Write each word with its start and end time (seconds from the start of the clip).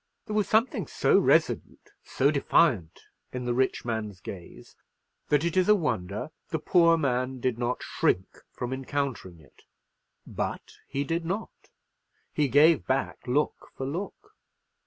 There 0.25 0.35
was 0.35 0.49
something 0.49 0.87
so 0.87 1.19
resolute, 1.19 1.91
so 2.03 2.31
defiant, 2.31 3.01
in 3.31 3.45
the 3.45 3.53
rich 3.53 3.85
man's 3.85 4.19
gaze, 4.19 4.75
that 5.29 5.43
it 5.43 5.55
is 5.55 5.69
a 5.69 5.75
wonder 5.75 6.31
the 6.49 6.57
poor 6.57 6.97
man 6.97 7.39
did 7.39 7.59
not 7.59 7.83
shrink 7.83 8.39
from 8.51 8.73
encountering 8.73 9.39
it. 9.39 9.61
But 10.25 10.73
he 10.87 11.03
did 11.03 11.23
not: 11.23 11.69
he 12.33 12.47
gave 12.47 12.87
back 12.87 13.27
look 13.27 13.69
for 13.77 13.85
look. 13.85 14.35